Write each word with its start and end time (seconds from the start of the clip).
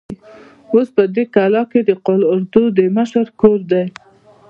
اوس 0.73 0.87
په 0.95 1.03
دې 1.15 1.23
کلا 1.35 1.63
کې 1.71 1.79
د 1.89 1.91
قول 2.05 2.21
اردو 2.33 2.63
د 2.77 2.79
مشر 2.97 3.25
کور 3.41 3.59
دی. 3.71 3.85